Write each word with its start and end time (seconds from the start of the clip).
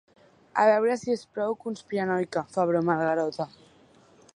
A 0.61 0.65
veure 0.69 0.95
si 1.01 1.13
és 1.17 1.27
prou 1.35 1.53
conspiranoica 1.67 2.45
—fa 2.57 2.69
broma 2.73 2.97
el 3.01 3.09
Garota. 3.13 3.51